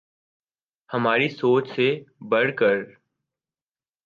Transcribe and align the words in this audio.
ہماری 0.89 1.29
سوچ 1.29 1.69
سے 1.75 1.87
بڑھ 2.29 2.51
کر 2.57 2.77